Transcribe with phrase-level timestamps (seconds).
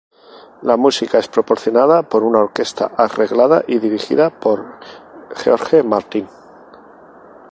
[0.69, 4.79] La música es proporcionada por una orquesta arreglada y dirigida por
[5.35, 6.27] George Martin.